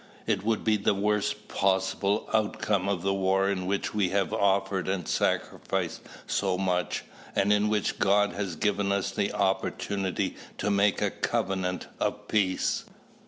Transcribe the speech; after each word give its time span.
It 0.25 0.43
would 0.43 0.63
be 0.63 0.77
the 0.77 0.95
worst 0.95 1.47
possible 1.47 2.27
outcome 2.33 2.89
of 2.89 3.03
the 3.03 3.13
war 3.13 3.47
in 3.51 3.67
which 3.67 3.93
we 3.93 4.09
have 4.09 4.33
offered 4.33 4.87
and 4.89 5.07
sacrificed 5.07 6.01
so 6.25 6.57
much, 6.57 7.03
and 7.35 7.53
in 7.53 7.69
which 7.69 7.99
God 7.99 8.31
has 8.33 8.55
given 8.55 8.91
us 8.91 9.11
the 9.11 9.31
opportunity 9.31 10.37
to 10.57 10.71
make 10.71 11.03
"a 11.03 11.11
covenant 11.11 11.85
of 11.99 12.27
peace." 12.27 12.85